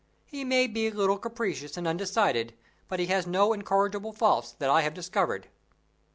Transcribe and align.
He 0.25 0.43
may 0.43 0.65
be 0.65 0.87
a 0.87 0.91
little 0.91 1.19
capricious 1.19 1.77
and 1.77 1.87
undecided, 1.87 2.55
but 2.87 2.99
he 2.99 3.05
has 3.05 3.27
no 3.27 3.53
incorrigible 3.53 4.13
faults 4.13 4.51
that 4.53 4.67
I 4.67 4.81
have 4.81 4.95
discovered." 4.95 5.47